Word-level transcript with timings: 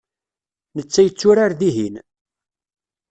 Netta 0.75 1.01
yetturar 1.05 1.51
dihin. 1.59 1.95